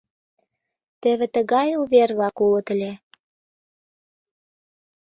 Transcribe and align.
Теве 1.01 1.27
тыгай 1.35 1.69
увер-влак 1.81 2.35
улыт 2.45 2.67
ыле. 2.73 2.91